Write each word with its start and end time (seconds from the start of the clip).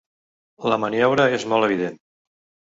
La 0.73 0.79
maniobra 0.83 1.27
és 1.35 1.45
molt 1.53 1.69
evident. 1.69 2.01